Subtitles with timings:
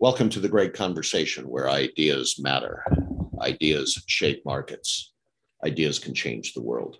[0.00, 2.82] Welcome to the great conversation where ideas matter.
[3.38, 5.12] Ideas shape markets.
[5.62, 6.96] Ideas can change the world.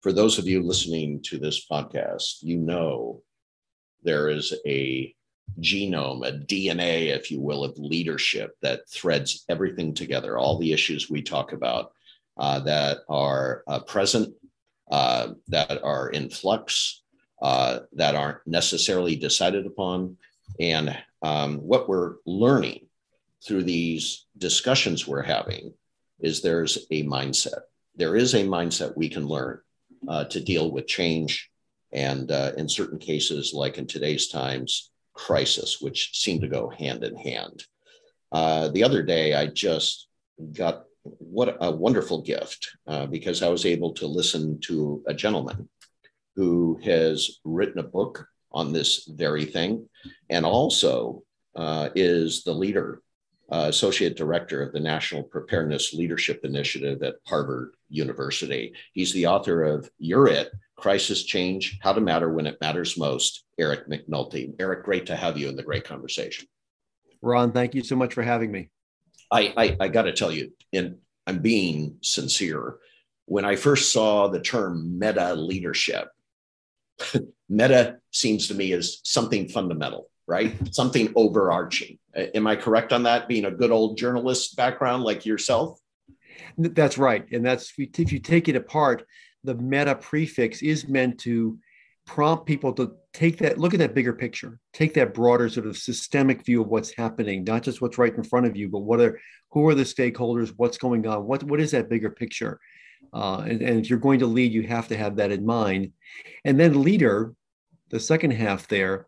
[0.00, 3.20] For those of you listening to this podcast, you know
[4.04, 5.14] there is a
[5.60, 11.10] genome, a DNA, if you will, of leadership that threads everything together, all the issues
[11.10, 11.92] we talk about
[12.38, 14.34] uh, that are uh, present,
[14.90, 17.02] uh, that are in flux,
[17.42, 20.16] uh, that aren't necessarily decided upon,
[20.60, 22.86] and um, what we're learning
[23.46, 25.72] through these discussions we're having
[26.20, 27.60] is there's a mindset.
[27.96, 29.60] There is a mindset we can learn
[30.08, 31.50] uh, to deal with change
[31.92, 37.04] and, uh, in certain cases, like in today's times, crisis, which seem to go hand
[37.04, 37.64] in hand.
[38.32, 40.08] Uh, the other day, I just
[40.52, 45.68] got what a wonderful gift uh, because I was able to listen to a gentleman
[46.34, 49.88] who has written a book on this very thing,
[50.30, 51.22] and also
[51.56, 53.02] uh, is the leader,
[53.50, 58.72] uh, associate director of the National Preparedness Leadership Initiative at Harvard University.
[58.92, 63.44] He's the author of You're It Crisis Change How to Matter When It Matters Most,
[63.58, 64.54] Eric McNulty.
[64.58, 66.46] Eric, great to have you in the great conversation.
[67.20, 68.70] Ron, thank you so much for having me.
[69.30, 70.96] I, I, I got to tell you, and
[71.26, 72.76] I'm being sincere.
[73.26, 76.08] When I first saw the term meta leadership,
[77.48, 80.54] meta seems to me as something fundamental, right?
[80.74, 81.98] Something overarching.
[82.14, 83.28] Am I correct on that?
[83.28, 85.80] Being a good old journalist background like yourself?
[86.56, 87.30] That's right.
[87.32, 89.06] And that's if you take it apart,
[89.42, 91.58] the meta prefix is meant to
[92.06, 95.76] prompt people to take that look at that bigger picture take that broader sort of
[95.76, 99.00] systemic view of what's happening not just what's right in front of you but what
[99.00, 99.18] are
[99.52, 102.60] who are the stakeholders what's going on what what is that bigger picture
[103.12, 105.92] uh, and, and if you're going to lead, you have to have that in mind.
[106.44, 107.34] And then leader,
[107.90, 109.06] the second half there,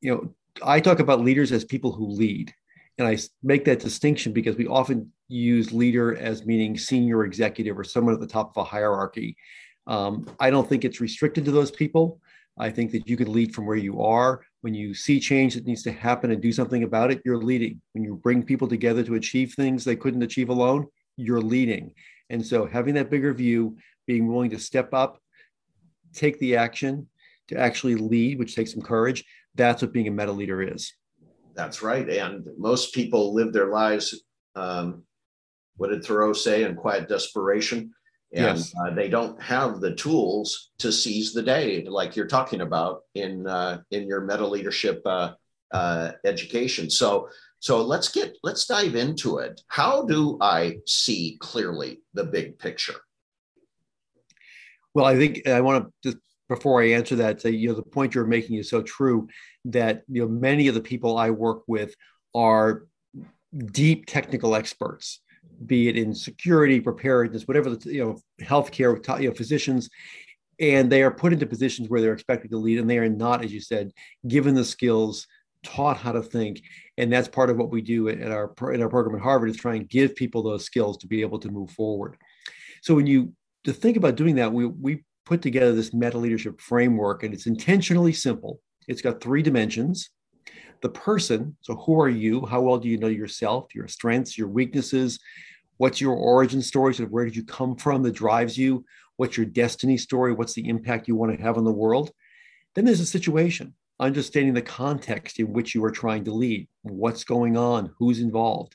[0.00, 2.52] you know, I talk about leaders as people who lead.
[2.98, 7.84] And I make that distinction because we often use leader as meaning senior executive or
[7.84, 9.36] someone at the top of a hierarchy.
[9.86, 12.20] Um, I don't think it's restricted to those people.
[12.58, 14.42] I think that you can lead from where you are.
[14.60, 17.80] When you see change that needs to happen and do something about it, you're leading.
[17.92, 20.86] When you bring people together to achieve things they couldn't achieve alone,
[21.16, 21.94] you're leading.
[22.32, 23.76] And so having that bigger view,
[24.06, 25.20] being willing to step up,
[26.14, 27.06] take the action
[27.48, 30.94] to actually lead, which takes some courage, that's what being a meta leader is.
[31.54, 32.08] That's right.
[32.08, 34.22] And most people live their lives,
[34.56, 35.02] um,
[35.76, 37.92] what did Thoreau say, in quiet desperation?
[38.32, 38.72] And yes.
[38.82, 43.46] uh, they don't have the tools to seize the day, like you're talking about in
[43.46, 45.34] uh, in your meta leadership uh,
[45.70, 46.88] uh education.
[46.88, 47.28] So
[47.62, 49.60] so let's get let's dive into it.
[49.68, 52.96] How do I see clearly the big picture?
[54.94, 57.82] Well, I think I want to just before I answer that say you know the
[57.82, 59.28] point you're making is so true
[59.66, 61.94] that you know many of the people I work with
[62.34, 62.88] are
[63.66, 65.20] deep technical experts
[65.64, 69.88] be it in security preparedness whatever the you know healthcare you know physicians
[70.58, 73.44] and they are put into positions where they're expected to lead and they are not
[73.44, 73.92] as you said
[74.26, 75.28] given the skills
[75.62, 76.62] taught how to think
[77.02, 79.56] and that's part of what we do in our in our program at harvard is
[79.56, 82.16] try and give people those skills to be able to move forward.
[82.80, 83.32] So when you
[83.64, 87.46] to think about doing that we we put together this meta leadership framework and it's
[87.46, 88.60] intentionally simple.
[88.88, 90.10] It's got three dimensions.
[90.80, 92.46] The person so who are you?
[92.46, 93.74] How well do you know yourself?
[93.74, 95.18] Your strengths your weaknesses?
[95.78, 96.94] What's your origin story?
[96.94, 98.84] Sort of where did you come from that drives you?
[99.16, 100.32] What's your destiny story?
[100.32, 102.12] What's the impact you want to have on the world?
[102.74, 107.24] Then there's a situation understanding the context in which you are trying to lead, what's
[107.24, 108.74] going on, who's involved.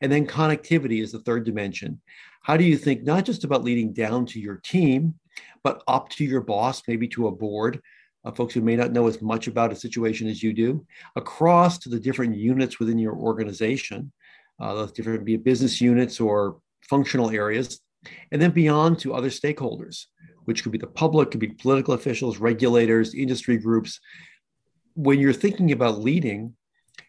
[0.00, 2.00] And then connectivity is the third dimension.
[2.42, 5.14] How do you think not just about leading down to your team,
[5.62, 7.80] but up to your boss, maybe to a board,
[8.24, 10.84] uh, folks who may not know as much about a situation as you do,
[11.16, 14.10] across to the different units within your organization,
[14.58, 16.58] uh, those different be business units or
[16.88, 17.80] functional areas,
[18.32, 20.06] and then beyond to other stakeholders,
[20.46, 24.00] which could be the public, could be political officials, regulators, industry groups,
[24.94, 26.54] when you're thinking about leading,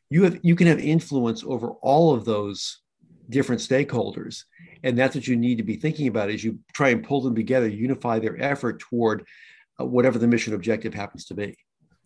[0.09, 2.81] you have you can have influence over all of those
[3.29, 4.43] different stakeholders,
[4.83, 7.35] and that's what you need to be thinking about as you try and pull them
[7.35, 9.25] together, unify their effort toward
[9.79, 11.57] uh, whatever the mission objective happens to be.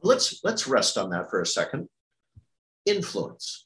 [0.01, 1.87] Let's let's rest on that for a second.
[2.85, 3.65] Influence.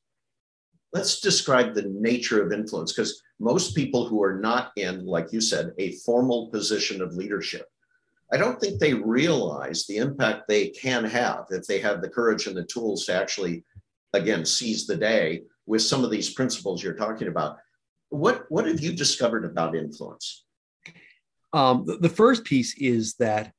[0.93, 5.39] Let's describe the nature of influence because most people who are not in, like you
[5.39, 7.65] said, a formal position of leadership
[8.33, 12.47] I don't think they realize the impact they can have if they have the courage
[12.47, 13.65] and the tools to actually,
[14.13, 17.57] again, seize the day with some of these principles you're talking about.
[18.09, 20.45] What, what have you discovered about influence?
[21.53, 23.51] Um, the, first piece is that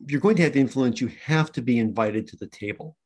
[0.00, 2.96] if you're going to have influence, you have to be invited to the table.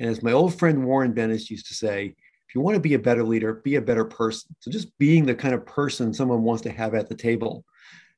[0.00, 2.06] And as my old friend Warren Bennis used to say,
[2.48, 4.54] if you want to be a better leader, be a better person.
[4.58, 7.64] So just being the kind of person someone wants to have at the table.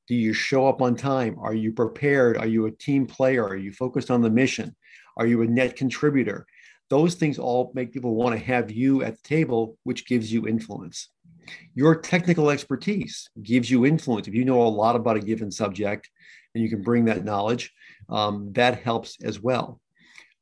[0.08, 1.36] Do you show up on time?
[1.40, 2.36] Are you prepared?
[2.36, 3.44] Are you a team player?
[3.44, 4.76] Are you focused on the mission?
[5.16, 6.46] Are you a net contributor?
[6.88, 10.46] Those things all make people want to have you at the table, which gives you
[10.46, 11.08] influence.
[11.74, 14.28] Your technical expertise gives you influence.
[14.28, 16.08] If you know a lot about a given subject
[16.54, 17.72] and you can bring that knowledge,
[18.08, 19.80] um, that helps as well.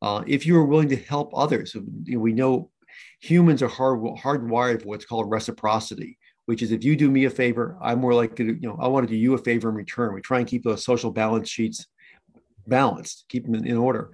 [0.03, 2.71] Uh, if you are willing to help others, you know, we know
[3.21, 7.31] humans are hard, hardwired for what's called reciprocity, which is if you do me a
[7.31, 9.75] favor, I'm more likely to, you know, I want to do you a favor in
[9.75, 10.15] return.
[10.15, 11.87] We try and keep those social balance sheets
[12.67, 14.11] balanced, keep them in order.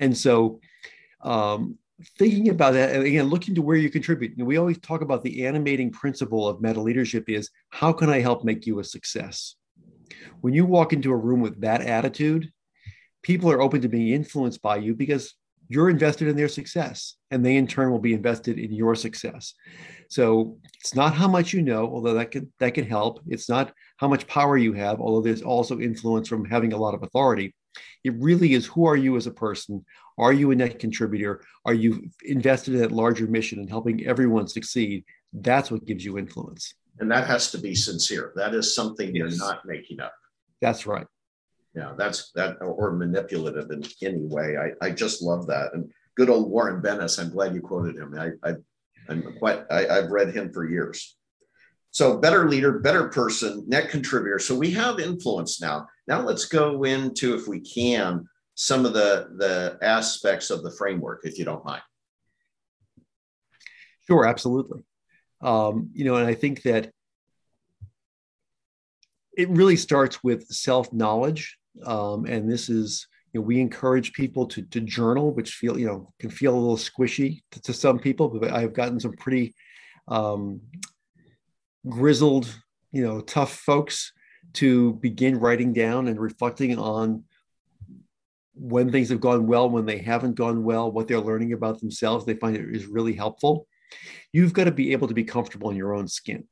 [0.00, 0.60] And so,
[1.22, 1.78] um,
[2.18, 4.36] thinking about that, and again, looking to where you contribute.
[4.36, 8.20] Know, we always talk about the animating principle of meta leadership is how can I
[8.20, 9.54] help make you a success?
[10.40, 12.50] When you walk into a room with that attitude,
[13.22, 15.34] people are open to being influenced by you because
[15.68, 19.54] you're invested in their success and they in turn will be invested in your success.
[20.08, 23.20] So it's not how much you know although that can that can help.
[23.26, 26.94] It's not how much power you have although there's also influence from having a lot
[26.94, 27.54] of authority.
[28.04, 29.84] It really is who are you as a person?
[30.18, 31.42] Are you a net contributor?
[31.64, 35.04] Are you invested in that larger mission and helping everyone succeed?
[35.32, 36.74] That's what gives you influence.
[36.98, 38.32] And that has to be sincere.
[38.36, 39.30] That is something yes.
[39.30, 40.12] you're not making up.
[40.60, 41.06] That's right
[41.74, 44.56] yeah, that's that or manipulative in any way.
[44.58, 45.72] I, I just love that.
[45.72, 48.14] And good old Warren Bennis, I'm glad you quoted him.
[48.18, 48.54] I, I
[49.08, 51.16] I'm quite I, I've read him for years.
[51.90, 54.38] So better leader, better person, net contributor.
[54.38, 55.86] So we have influence now.
[56.06, 61.20] Now let's go into, if we can, some of the the aspects of the framework,
[61.24, 61.82] if you don't mind.
[64.06, 64.82] Sure, absolutely.
[65.40, 66.92] Um, you know, and I think that
[69.36, 74.46] it really starts with self knowledge um, and this is, you know, we encourage people
[74.46, 77.98] to, to journal, which feel, you know, can feel a little squishy to, to some
[77.98, 79.54] people, but I've gotten some pretty
[80.08, 80.60] um,
[81.88, 82.46] grizzled,
[82.90, 84.12] you know, tough folks
[84.54, 87.24] to begin writing down and reflecting on
[88.54, 92.24] when things have gone well, when they haven't gone well, what they're learning about themselves.
[92.24, 93.66] They find it is really helpful.
[94.32, 96.44] You've got to be able to be comfortable in your own skin.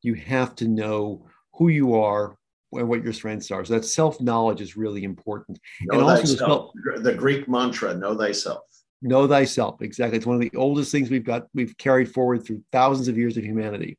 [0.00, 2.36] You have to know who you are,
[2.72, 3.64] and what your strengths are.
[3.64, 5.58] So that self knowledge is really important.
[5.82, 6.72] Know and also thyself.
[7.02, 8.62] the Greek mantra, know thyself.
[9.00, 9.82] Know thyself.
[9.82, 10.16] Exactly.
[10.16, 13.36] It's one of the oldest things we've got, we've carried forward through thousands of years
[13.36, 13.98] of humanity.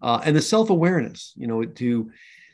[0.00, 2.10] Uh, and the self awareness, you know, to,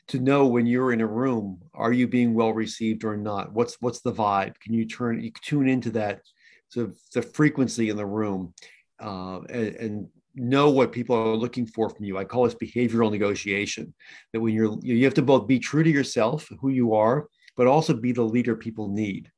[0.08, 3.52] to know when you're in a room, are you being well received or not?
[3.52, 4.58] What's, what's the vibe?
[4.60, 6.22] Can you turn, you tune into that,
[6.70, 8.52] sort of the frequency in the room
[9.00, 10.08] uh, and, and
[10.38, 12.19] know what people are looking for from you.
[12.19, 13.94] I call this behavioral negotiation.
[14.32, 17.67] That when you're you have to both be true to yourself, who you are, but
[17.67, 19.31] also be the leader people need.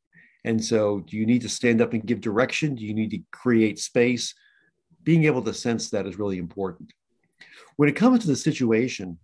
[0.44, 2.75] And so, do you need to stand up and give direction?
[2.75, 4.35] Do you need to create space?
[5.02, 6.93] Being able to sense that is really important.
[7.76, 9.19] When it comes to the situation,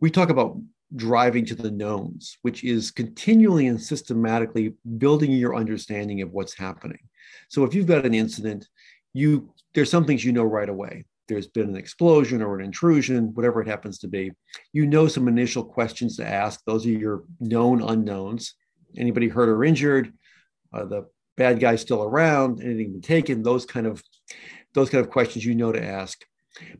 [0.00, 0.58] we talk about
[0.94, 7.00] driving to the knowns, which is continually and systematically building your understanding of what's happening.
[7.48, 8.68] So, if you've got an incident,
[9.16, 11.04] you there's some things you know right away.
[11.28, 14.30] There's been an explosion or an intrusion, whatever it happens to be.
[14.72, 16.60] You know some initial questions to ask.
[16.64, 18.54] Those are your known unknowns.
[18.96, 20.12] Anybody hurt or injured?
[20.72, 21.06] Are the
[21.36, 22.62] bad guys still around?
[22.62, 23.42] Anything been taken?
[23.42, 24.02] Those kind of
[24.74, 26.24] those kind of questions you know to ask.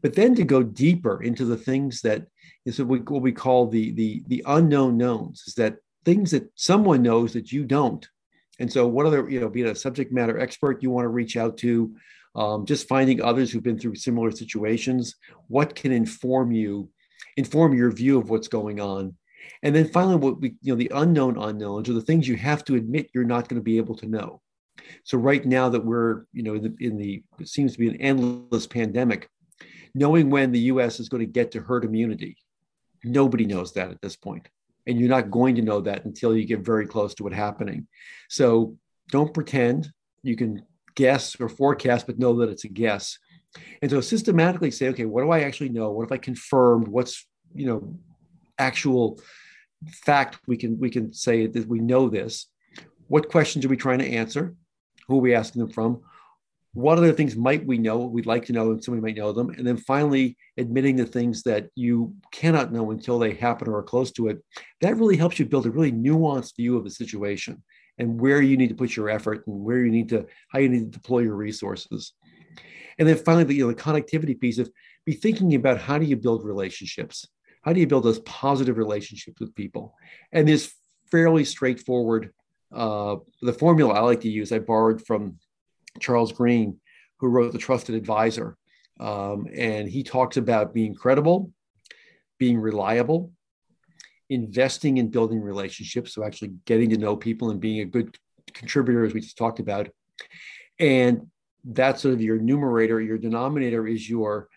[0.01, 2.27] But then to go deeper into the things that
[2.65, 7.33] is what we call the the the unknown knowns is that things that someone knows
[7.33, 8.09] that you don't.
[8.59, 11.37] And so, what other you know, being a subject matter expert you want to reach
[11.37, 11.95] out to,
[12.37, 15.17] um, just finding others who've been through similar situations
[15.49, 16.89] what can inform you
[17.37, 19.15] inform your view of what's going on?
[19.63, 22.65] And then finally what we you know the unknown unknowns are the things you have
[22.65, 24.41] to admit you're not going to be able to know.
[25.05, 27.89] So right now that we're you know in the, in the it seems to be
[27.89, 29.29] an endless pandemic
[29.95, 32.37] knowing when the us is going to get to herd immunity
[33.07, 34.49] nobody knows that at this point.
[34.87, 37.87] And you're not going to know that until you get very close to it happening.
[38.29, 38.77] So
[39.11, 39.91] don't pretend.
[40.23, 40.63] You can
[40.97, 43.19] guess or forecast, but know that it's a guess.
[43.81, 45.93] And so systematically say, okay, what do I actually know?
[45.93, 46.89] What if I confirmed?
[46.89, 47.97] What's you know
[48.59, 49.21] actual
[49.91, 52.47] fact we can we can say that we know this.
[53.09, 54.55] What questions are we trying to answer?
[55.09, 56.03] Who are we asking them from?
[56.73, 57.99] What other things might we know?
[57.99, 59.49] We'd like to know, and somebody might know them.
[59.51, 63.83] And then finally, admitting the things that you cannot know until they happen or are
[63.83, 64.43] close to it.
[64.83, 67.63] That really helps you build a really nuanced view of the situation
[67.99, 70.69] and where you need to put your effort and where you need to how you
[70.69, 72.13] need to deploy your resources
[72.99, 74.71] and then finally the, you know, the connectivity piece of
[75.05, 77.27] be thinking about how do you build relationships
[77.63, 79.95] how do you build those positive relationships with people
[80.33, 80.73] and this
[81.11, 82.33] fairly straightforward
[82.73, 85.37] uh, the formula i like to use i borrowed from
[86.01, 86.79] charles green
[87.19, 88.57] who wrote The Trusted Advisor.
[88.99, 91.53] Um, and he talks about being credible,
[92.39, 93.33] being reliable,
[94.29, 98.17] investing in building relationships, so actually getting to know people and being a good
[98.53, 99.89] contributor, as we just talked about.
[100.79, 101.29] And
[101.65, 103.01] that's sort of your numerator.
[103.01, 104.49] Your denominator is your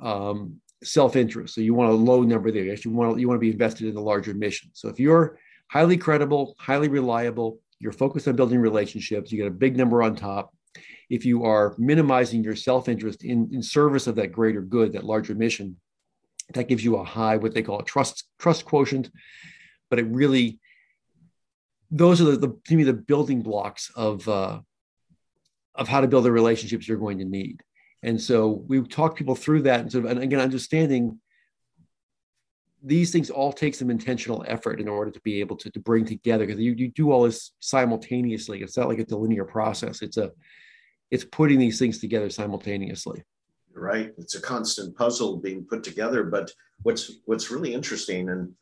[0.00, 1.54] um, self-interest.
[1.54, 2.64] So you want a low number there.
[2.64, 4.70] You want you want to be invested in the larger mission.
[4.74, 5.38] So if you're
[5.70, 10.16] highly credible, highly reliable, you're focused on building relationships, you get a big number on
[10.16, 10.54] top.
[11.08, 15.34] If you are minimizing your self-interest in, in service of that greater good, that larger
[15.34, 15.76] mission,
[16.54, 19.10] that gives you a high, what they call a trust trust quotient.
[19.90, 20.58] But it really,
[21.90, 24.60] those are the, the to me the building blocks of uh,
[25.74, 27.62] of how to build the relationships you're going to need.
[28.02, 31.20] And so we talk people through that, and sort of, and again, understanding
[32.82, 36.04] these things all take some intentional effort in order to be able to, to bring
[36.04, 38.62] together because you, you do all this simultaneously.
[38.62, 40.02] It's not like it's a linear process.
[40.02, 40.30] It's a
[41.10, 43.22] it's putting these things together simultaneously
[43.86, 44.12] right?
[44.18, 46.24] It's a constant puzzle being put together.
[46.24, 46.50] But
[46.82, 48.52] what's what's really interesting, and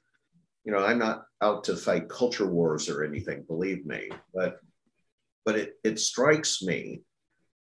[0.64, 4.58] you know, I'm not out to fight culture wars or anything, believe me, but
[5.44, 7.02] but it it strikes me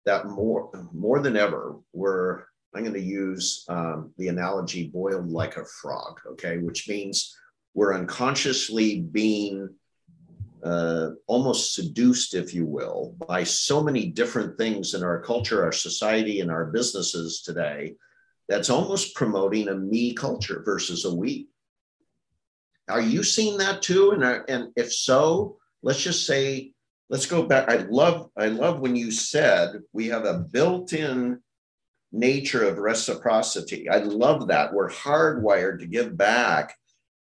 [0.06, 5.56] that more more than ever we're I'm going to use um, the analogy boiled like
[5.56, 7.34] a frog, okay, which means
[7.72, 9.70] we're unconsciously being
[10.64, 15.72] uh, almost seduced, if you will, by so many different things in our culture, our
[15.72, 17.94] society, and our businesses today
[18.48, 21.48] that's almost promoting a me culture versus a we.
[22.88, 24.12] Are you seeing that too?
[24.12, 26.72] And, uh, and if so, let's just say,
[27.10, 27.68] let's go back.
[27.68, 31.40] I love, I love when you said we have a built-in
[32.12, 33.88] nature of reciprocity.
[33.88, 34.72] I love that.
[34.72, 36.74] We're hardwired to give back.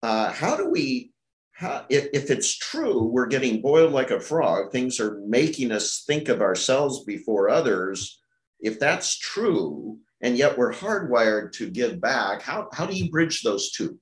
[0.03, 1.11] Uh, how do we
[1.57, 6.03] how, if, if it's true, we're getting boiled like a frog, things are making us
[6.05, 8.19] think of ourselves before others.
[8.59, 13.41] If that's true, and yet we're hardwired to give back, how, how do you bridge
[13.41, 13.97] those two?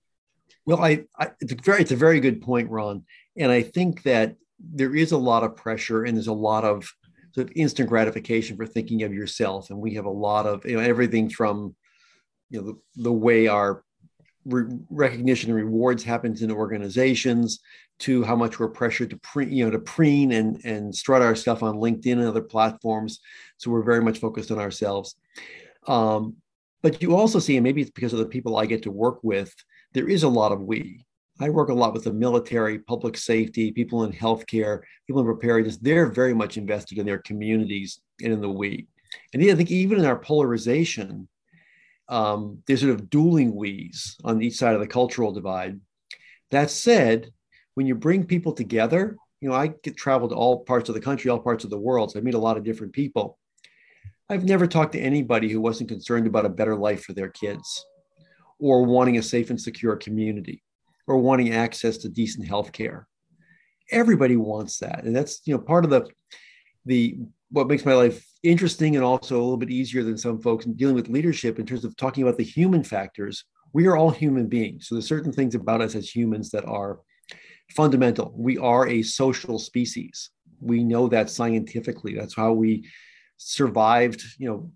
[0.65, 3.05] Well, I, I it's, a very, it's a very good point, Ron.
[3.37, 6.91] And I think that there is a lot of pressure and there's a lot of
[7.33, 9.69] sort of instant gratification for thinking of yourself.
[9.69, 11.73] And we have a lot of, you know, everything from,
[12.49, 13.84] you know, the, the way our
[14.45, 17.59] re- recognition and rewards happens in organizations
[17.97, 21.35] to how much we're pressured to pre, you know to preen and and strut our
[21.35, 23.19] stuff on linkedin and other platforms.
[23.57, 25.15] So we're very much focused on ourselves.
[25.87, 26.35] Um,
[26.81, 29.19] but you also see and maybe it's because of the people i get to work
[29.23, 29.53] with
[29.93, 31.05] there is a lot of we.
[31.39, 35.77] I work a lot with the military public safety people in healthcare people in preparedness.
[35.77, 38.87] They're very much invested in their communities and in the we.
[39.33, 41.27] And i think even in our polarization
[42.07, 45.79] um, there's sort of dueling we's on each side of the cultural divide.
[46.51, 47.31] That said,
[47.73, 51.01] when you bring people together, you know, I get traveled to all parts of the
[51.01, 52.11] country, all parts of the world.
[52.11, 53.37] So I meet a lot of different people.
[54.29, 57.85] I've never talked to anybody who wasn't concerned about a better life for their kids
[58.59, 60.63] or wanting a safe and secure community
[61.07, 63.07] or wanting access to decent health care.
[63.91, 65.03] Everybody wants that.
[65.03, 66.07] And that's, you know, part of the
[66.85, 67.17] the
[67.51, 70.73] what makes my life interesting and also a little bit easier than some folks in
[70.73, 73.43] dealing with leadership in terms of talking about the human factors.
[73.73, 74.87] We are all human beings.
[74.87, 76.99] So there's certain things about us as humans that are
[77.71, 78.33] fundamental.
[78.35, 80.29] We are a social species.
[80.61, 82.15] We know that scientifically.
[82.15, 82.87] That's how we
[83.37, 84.23] survived.
[84.37, 84.71] You know,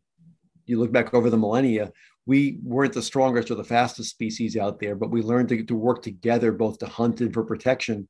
[0.65, 1.91] you look back over the millennia,
[2.25, 5.75] we weren't the strongest or the fastest species out there, but we learned to, to
[5.75, 8.07] work together both to hunt and for protection.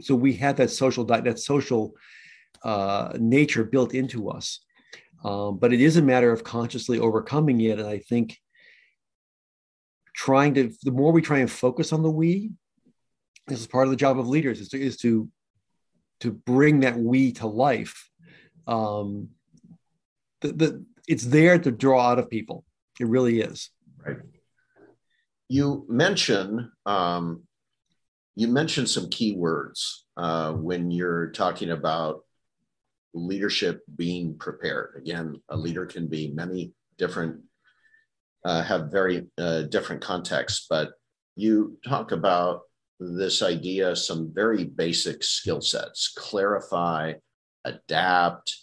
[0.00, 1.94] So we had that social that social
[2.62, 4.60] uh, nature built into us.
[5.24, 7.78] Um, but it is a matter of consciously overcoming it.
[7.78, 8.38] And I think
[10.14, 12.52] trying to, the more we try and focus on the we,
[13.46, 15.28] this is part of the job of leaders is to, is to,
[16.20, 18.08] to bring that we to life.
[18.66, 19.30] Um,
[20.40, 22.64] the, the, it's there to draw out of people.
[23.00, 23.70] It really is.
[24.04, 24.18] Right.
[25.48, 27.42] You mention um,
[28.34, 32.24] you mentioned some key words uh, when you're talking about
[33.14, 34.94] leadership being prepared.
[34.96, 37.40] Again, a leader can be many different,
[38.44, 40.92] uh, have very uh, different contexts, but
[41.36, 42.62] you talk about
[43.00, 47.14] this idea, some very basic skill sets, clarify,
[47.64, 48.56] adapt,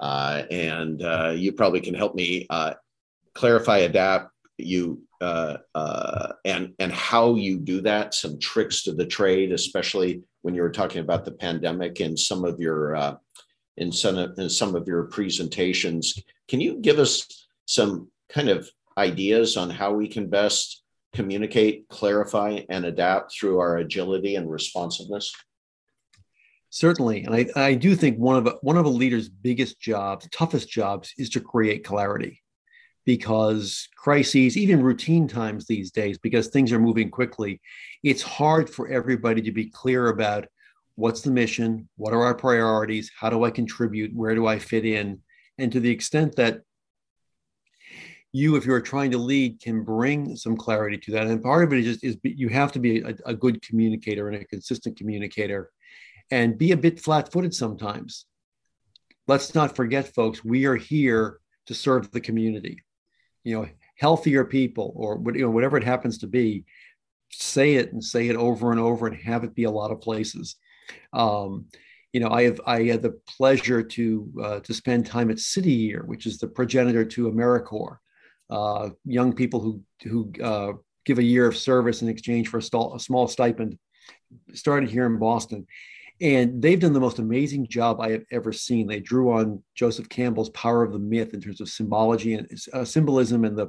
[0.00, 2.74] uh, and uh, you probably can help me uh,
[3.34, 5.56] clarify, adapt, you uh,
[6.44, 8.12] and and how you do that.
[8.14, 12.44] Some tricks to the trade, especially when you were talking about the pandemic and some
[12.44, 13.18] of your
[13.82, 16.18] in some of, in some of your presentations.
[16.48, 17.12] Can you give us
[17.66, 23.76] some kind of ideas on how we can best communicate, clarify, and adapt through our
[23.78, 25.34] agility and responsiveness?
[26.70, 30.26] Certainly, and I, I do think one of a, one of a leader's biggest jobs,
[30.30, 32.40] toughest jobs, is to create clarity,
[33.04, 37.60] because crises, even routine times these days, because things are moving quickly,
[38.02, 40.46] it's hard for everybody to be clear about
[40.94, 44.84] what's the mission, what are our priorities, how do I contribute, where do I fit
[44.84, 45.20] in,
[45.58, 46.62] and to the extent that
[48.32, 51.26] you, if you're trying to lead, can bring some clarity to that.
[51.26, 54.28] And part of it is just is you have to be a, a good communicator
[54.28, 55.70] and a consistent communicator
[56.30, 58.24] and be a bit flat-footed sometimes.
[59.28, 62.82] Let's not forget, folks, we are here to serve the community.
[63.44, 66.64] You know, healthier people or you know whatever it happens to be,
[67.30, 70.00] say it and say it over and over and have it be a lot of
[70.00, 70.56] places.
[71.12, 71.66] Um,
[72.12, 75.72] you know, I have I had the pleasure to uh, to spend time at City
[75.72, 77.96] Year, which is the progenitor to AmeriCorps,
[78.50, 80.72] uh, young people who who uh,
[81.04, 83.78] give a year of service in exchange for a, stall, a small stipend.
[84.54, 85.66] Started here in Boston,
[86.20, 88.86] and they've done the most amazing job I have ever seen.
[88.86, 92.84] They drew on Joseph Campbell's Power of the Myth in terms of symbology and uh,
[92.84, 93.68] symbolism and the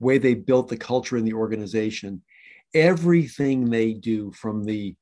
[0.00, 2.22] way they built the culture in the organization.
[2.74, 4.96] Everything they do, from the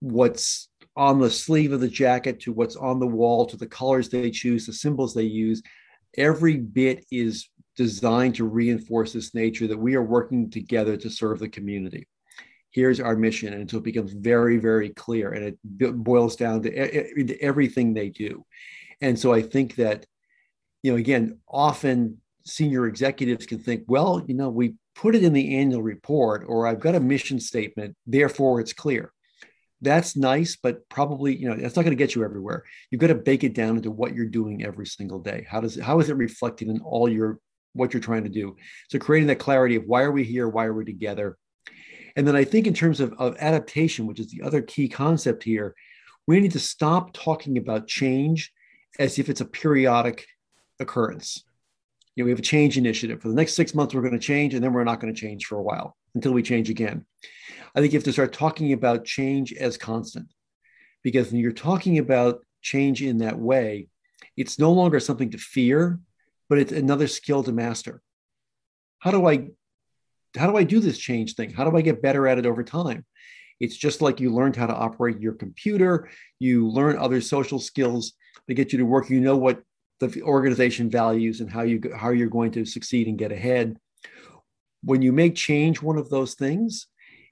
[0.00, 4.08] what's on the sleeve of the jacket to what's on the wall to the colors
[4.08, 5.62] they choose, the symbols they use,
[6.16, 11.38] every bit is designed to reinforce this nature that we are working together to serve
[11.38, 12.08] the community.
[12.70, 15.58] Here's our mission and so it becomes very very clear and it
[16.04, 18.44] boils down to, to everything they do.
[19.00, 20.04] And so i think that
[20.82, 25.32] you know again often senior executives can think well you know we put it in
[25.32, 29.12] the annual report or i've got a mission statement therefore it's clear
[29.80, 32.64] that's nice but probably you know that's not going to get you everywhere.
[32.90, 35.46] You've got to bake it down into what you're doing every single day.
[35.48, 37.38] How does it, how is it reflected in all your
[37.74, 38.56] what you're trying to do?
[38.88, 41.36] So creating that clarity of why are we here why are we together?
[42.16, 45.44] And then I think in terms of, of adaptation, which is the other key concept
[45.44, 45.76] here,
[46.26, 48.52] we need to stop talking about change
[48.98, 50.26] as if it's a periodic
[50.80, 51.44] occurrence.
[52.16, 53.22] You know, we have a change initiative.
[53.22, 55.20] For the next six months, we're going to change, and then we're not going to
[55.20, 57.04] change for a while until we change again.
[57.74, 60.32] I think you have to start talking about change as constant.
[61.02, 63.88] Because when you're talking about change in that way,
[64.36, 66.00] it's no longer something to fear,
[66.48, 68.02] but it's another skill to master.
[68.98, 69.50] How do I
[70.36, 71.50] how do I do this change thing?
[71.50, 73.04] How do I get better at it over time?
[73.60, 78.12] It's just like you learned how to operate your computer, you learn other social skills
[78.46, 79.10] to get you to work.
[79.10, 79.62] You know what
[80.00, 83.76] the organization values and how you how you're going to succeed and get ahead.
[84.88, 86.86] When you make change one of those things,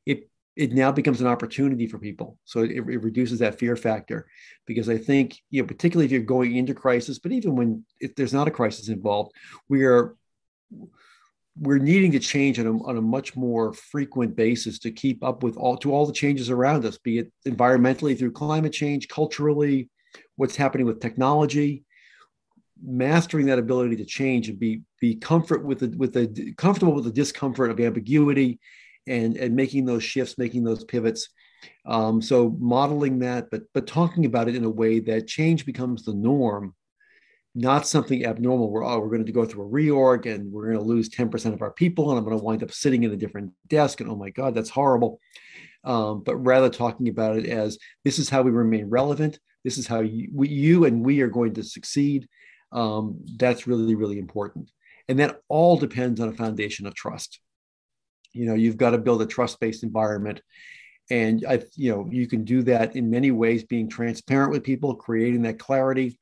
[0.04, 2.38] it it now becomes an opportunity for people.
[2.44, 4.26] So it, it reduces that fear factor
[4.66, 8.14] because I think you know particularly if you're going into crisis, but even when if
[8.14, 9.32] there's not a crisis involved,
[9.70, 10.16] we are
[11.58, 15.42] we're needing to change on a, on a much more frequent basis to keep up
[15.42, 19.88] with all to all the changes around us be it environmentally through climate change culturally
[20.36, 21.85] what's happening with technology
[22.82, 27.04] mastering that ability to change and be be comfort with the with the comfortable with
[27.04, 28.58] the discomfort of ambiguity
[29.06, 31.30] and and making those shifts making those pivots
[31.86, 36.04] um, so modeling that but but talking about it in a way that change becomes
[36.04, 36.74] the norm
[37.56, 40.76] not something abnormal where, oh, we're going to go through a reorg and we're going
[40.76, 43.16] to lose 10% of our people and I'm going to wind up sitting in a
[43.16, 45.18] different desk and oh my God, that's horrible.
[45.82, 49.38] Um, but rather talking about it as this is how we remain relevant.
[49.64, 52.28] This is how you, we, you and we are going to succeed.
[52.72, 54.70] Um, that's really, really important.
[55.08, 57.40] And that all depends on a foundation of trust.
[58.32, 60.42] You know, you've got to build a trust-based environment.
[61.10, 64.94] And I, you know, you can do that in many ways, being transparent with people,
[64.96, 66.18] creating that clarity,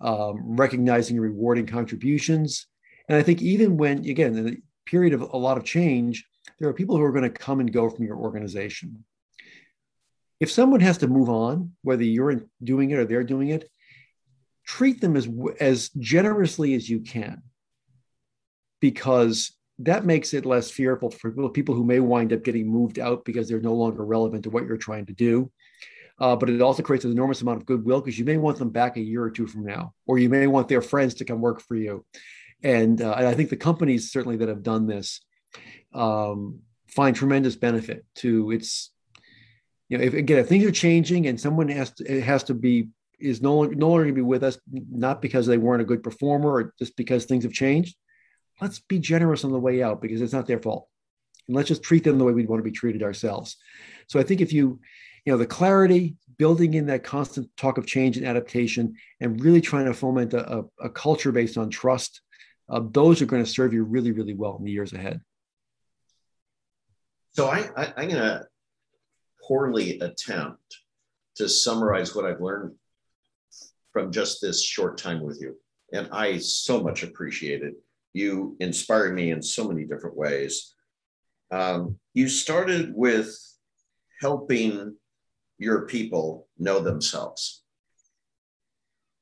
[0.00, 2.66] um, recognizing and rewarding contributions.
[3.08, 4.56] And I think even when, again, in a
[4.86, 6.24] period of a lot of change,
[6.58, 9.04] there are people who are going to come and go from your organization.
[10.40, 13.70] If someone has to move on, whether you're doing it or they're doing it,
[14.64, 17.42] treat them as, as generously as you can,
[18.80, 23.24] because that makes it less fearful for people who may wind up getting moved out
[23.24, 25.50] because they're no longer relevant to what you're trying to do
[26.20, 28.68] uh, but it also creates an enormous amount of goodwill because you may want them
[28.68, 31.40] back a year or two from now, or you may want their friends to come
[31.40, 32.04] work for you.
[32.62, 35.22] And, uh, and I think the companies certainly that have done this
[35.94, 38.92] um, find tremendous benefit to its.
[39.88, 42.54] You know, if again, if things are changing and someone has to, it has to
[42.54, 45.86] be is no, no longer going to be with us, not because they weren't a
[45.86, 47.96] good performer or just because things have changed.
[48.60, 50.88] Let's be generous on the way out because it's not their fault,
[51.46, 53.56] and let's just treat them the way we'd want to be treated ourselves.
[54.08, 54.80] So I think if you
[55.24, 59.60] you know the clarity building in that constant talk of change and adaptation and really
[59.60, 62.22] trying to foment a, a culture based on trust
[62.70, 65.20] uh, those are going to serve you really really well in the years ahead
[67.32, 68.46] so I, I i'm going to
[69.46, 70.78] poorly attempt
[71.36, 72.74] to summarize what I've learned
[73.92, 75.56] from just this short time with you.
[75.92, 77.74] And I so much appreciate it.
[78.12, 80.74] You inspire me in so many different ways.
[81.50, 83.36] Um, you started with
[84.20, 84.96] helping
[85.58, 87.62] your people know themselves.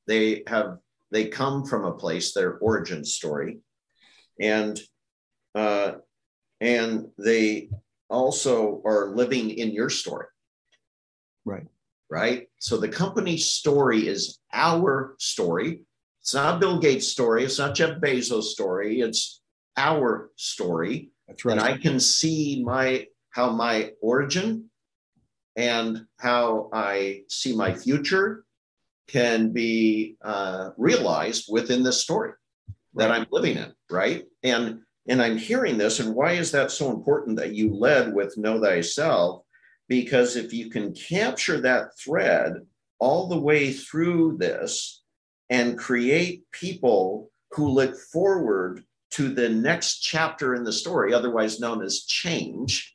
[0.06, 0.78] They have
[1.10, 3.60] they come from a place, their origin story,
[4.40, 4.78] and
[5.54, 5.92] uh,
[6.60, 7.70] and they
[8.10, 10.26] also are living in your story.
[11.44, 11.66] Right.
[12.10, 12.48] Right.
[12.58, 15.82] So the company's story is our story.
[16.22, 17.44] It's not Bill Gates' story.
[17.44, 19.00] It's not Jeff Bezos' story.
[19.00, 19.40] It's
[19.76, 21.10] our story.
[21.26, 21.52] That's right.
[21.52, 24.70] And I can see my how my origin
[25.56, 28.44] and how I see my future
[29.08, 32.32] can be uh, realized within this story
[32.94, 34.24] that I'm living in, right?
[34.42, 38.36] And and I'm hearing this, and why is that so important that you led with
[38.36, 39.42] know thyself?
[39.88, 42.54] Because if you can capture that thread
[42.98, 45.02] all the way through this
[45.50, 51.82] and create people who look forward to the next chapter in the story, otherwise known
[51.82, 52.94] as change,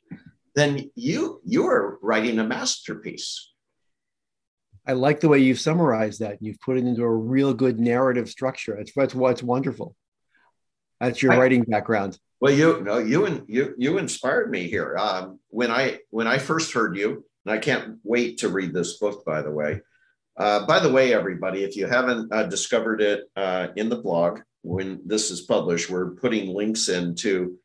[0.54, 3.52] then you you are writing a masterpiece.
[4.86, 6.38] I like the way you've summarized that.
[6.40, 8.76] You've put it into a real good narrative structure.
[8.76, 9.96] That's that's what's wonderful.
[11.00, 12.18] That's your I, writing background.
[12.40, 14.96] Well, you know, you and you you inspired me here.
[14.98, 18.98] Um, when I when I first heard you, and I can't wait to read this
[18.98, 19.24] book.
[19.24, 19.80] By the way,
[20.36, 24.40] uh, by the way, everybody, if you haven't uh, discovered it uh, in the blog
[24.62, 27.56] when this is published, we're putting links into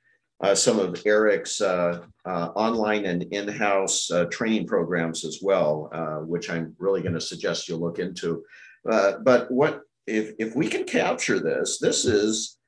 [0.41, 5.89] uh, some of Eric's uh, uh, online and in-house training programs as well,
[6.25, 8.43] which I'm really going to suggest you look into.
[8.85, 11.79] but what if if we can capture this?
[11.79, 12.58] This is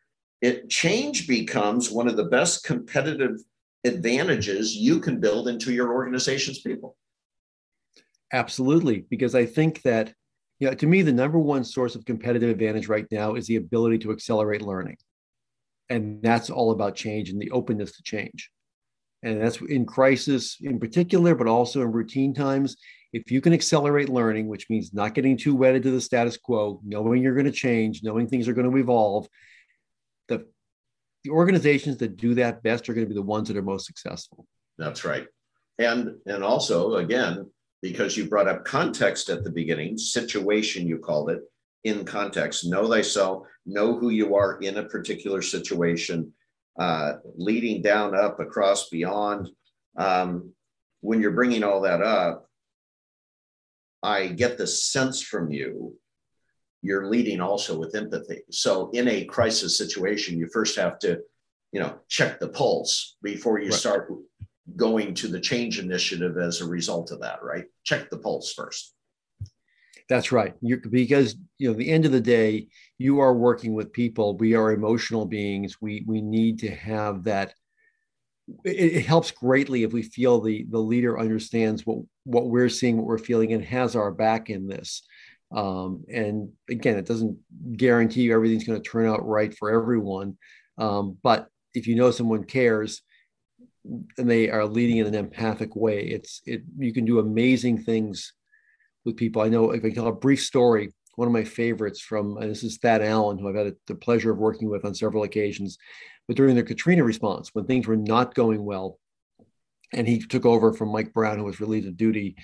[0.41, 3.37] it change becomes one of the best competitive
[3.83, 6.95] advantages you can build into your organization's people.
[8.33, 10.13] Absolutely because i think that
[10.59, 13.57] you know to me the number one source of competitive advantage right now is the
[13.57, 14.97] ability to accelerate learning.
[15.89, 18.49] And that's all about change and the openness to change.
[19.23, 22.77] And that's in crisis in particular but also in routine times
[23.13, 26.79] if you can accelerate learning which means not getting too wedded to the status quo
[26.85, 29.27] knowing you're going to change knowing things are going to evolve
[31.23, 33.85] the organizations that do that best are going to be the ones that are most
[33.85, 34.45] successful.
[34.77, 35.27] That's right.
[35.77, 37.49] And and also again,
[37.81, 41.41] because you brought up context at the beginning, situation you called it,
[41.83, 46.31] in context, know thyself, know who you are in a particular situation,
[46.79, 49.49] uh, leading down, up, across, beyond.
[49.97, 50.53] Um,
[51.01, 52.47] when you're bringing all that up,
[54.03, 55.95] I get the sense from you
[56.81, 58.41] you're leading also with empathy.
[58.51, 61.19] So in a crisis situation, you first have to,
[61.71, 63.79] you know, check the pulse before you right.
[63.79, 64.11] start
[64.75, 67.65] going to the change initiative as a result of that, right?
[67.83, 68.93] Check the pulse first.
[70.09, 70.53] That's right.
[70.61, 72.67] You're, because you know, the end of the day,
[72.97, 74.35] you are working with people.
[74.35, 75.77] We are emotional beings.
[75.79, 77.53] We we need to have that.
[78.65, 82.97] It, it helps greatly if we feel the the leader understands what what we're seeing,
[82.97, 85.03] what we're feeling, and has our back in this.
[85.51, 87.37] Um, and again, it doesn't
[87.75, 90.37] guarantee you everything's going to turn out right for everyone.
[90.77, 93.01] Um, but if you know someone cares
[94.17, 98.33] and they are leading in an empathic way, it's it you can do amazing things
[99.05, 99.41] with people.
[99.41, 102.77] I know if I tell a brief story, one of my favorites from this is
[102.77, 105.77] Thad Allen, who I've had the pleasure of working with on several occasions.
[106.27, 108.99] But during the Katrina response, when things were not going well,
[109.93, 112.35] and he took over from Mike Brown, who was relieved of duty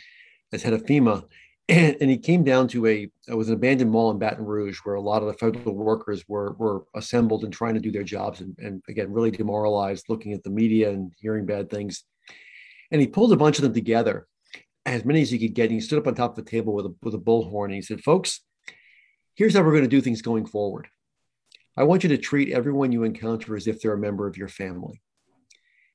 [0.52, 1.24] as head of FEMA,
[1.70, 4.80] and, and he came down to a it was an abandoned mall in Baton Rouge
[4.84, 8.04] where a lot of the federal workers were were assembled and trying to do their
[8.04, 12.04] jobs and, and again really demoralized, looking at the media and hearing bad things.
[12.92, 14.28] And he pulled a bunch of them together,
[14.86, 15.64] as many as he could get.
[15.64, 17.76] And he stood up on top of the table with a with a bullhorn and
[17.76, 18.40] he said, "Folks,
[19.36, 20.88] here's how we're going to do things going forward.
[21.76, 24.48] I want you to treat everyone you encounter as if they're a member of your
[24.48, 25.02] family.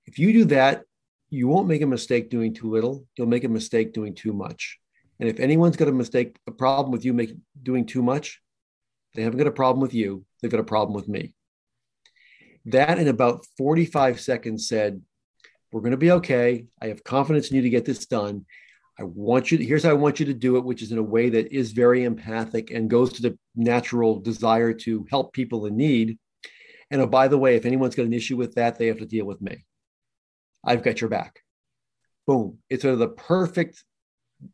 [0.05, 0.85] If you do that,
[1.31, 3.07] you won't make a mistake doing too little.
[3.17, 4.79] You'll make a mistake doing too much."
[5.23, 8.43] And if anyone's got a mistake, a problem with you making doing too much,
[9.15, 10.25] they haven't got a problem with you.
[10.41, 11.33] They've got a problem with me.
[12.65, 15.01] That in about 45 seconds said,
[15.71, 16.67] We're going to be okay.
[16.83, 18.47] I have confidence in you to get this done.
[18.99, 20.99] I want you to, here's how I want you to do it, which is in
[20.99, 25.67] a way that is very empathic and goes to the natural desire to help people
[25.67, 26.19] in need.
[26.91, 29.07] And oh, by the way, if anyone's got an issue with that, they have to
[29.07, 29.65] deal with me.
[30.65, 31.39] I've got your back.
[32.27, 32.59] Boom.
[32.69, 33.85] It's sort of the perfect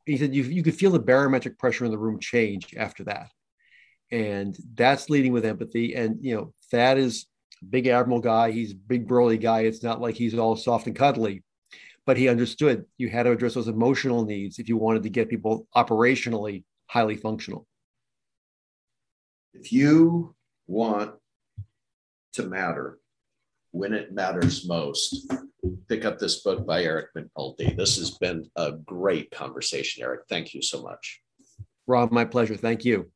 [0.07, 3.29] he said you, you could feel the barometric pressure in the room change after Thad.
[4.11, 5.94] And that's leading with empathy.
[5.94, 7.27] And you know that is
[7.62, 8.51] a big admiral guy.
[8.51, 9.62] He's big burly guy.
[9.62, 11.42] It's not like he's all soft and cuddly
[12.09, 15.29] but he understood you had to address those emotional needs if you wanted to get
[15.29, 17.66] people operationally highly functional.
[19.53, 20.35] If you
[20.66, 21.12] want
[22.33, 22.98] to matter
[23.72, 25.31] when it matters most,
[25.88, 27.76] pick up this book by Eric McNulty.
[27.76, 30.22] This has been a great conversation, Eric.
[30.28, 31.20] Thank you so much.
[31.86, 32.56] Rob, my pleasure.
[32.56, 33.10] Thank you.